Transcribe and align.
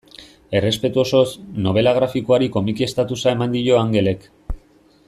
Errespetu 0.59 1.01
osoz, 1.03 1.27
nobela 1.67 1.93
grafikoari 1.99 2.49
komiki 2.57 2.89
estatusa 2.89 3.35
eman 3.37 3.55
dio 3.59 3.79
Angelek. 3.83 4.29